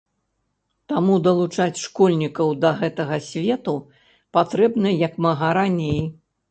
[0.93, 3.79] Таму далучаць школьнікаў да гэтага свету
[4.41, 6.03] патрэбна як мага раней.